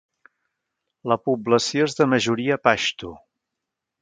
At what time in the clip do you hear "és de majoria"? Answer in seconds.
1.91-2.59